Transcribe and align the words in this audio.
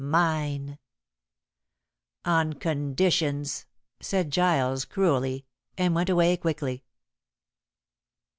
mine!" 0.03 0.79
"On 2.25 2.53
conditions," 2.53 3.67
said 3.99 4.31
Giles 4.31 4.83
cruelly, 4.83 5.45
and 5.77 5.93
went 5.93 6.09
away 6.09 6.35
quickly. 6.37 6.83